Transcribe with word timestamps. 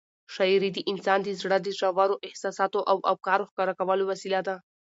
شاعري 0.35 0.69
د 0.73 0.79
انسان 0.91 1.19
د 1.23 1.29
زړه 1.41 1.57
د 1.61 1.67
ژورو 1.79 2.15
احساساتو 2.27 2.79
او 2.91 2.97
افکارو 3.13 3.49
ښکاره 3.49 3.73
کولو 3.79 4.03
وسیله 4.11 4.39
ده. 4.47 4.55